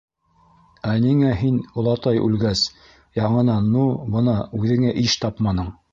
Ә 0.93 0.93
ниңә 1.03 1.33
һин, 1.41 1.59
олатай 1.81 2.21
үлгәс, 2.29 2.63
яңынан... 3.21 3.69
ну... 3.77 3.87
бына... 4.17 4.39
үҙеңә 4.61 4.99
иш 5.07 5.21
тапманың? 5.27 5.71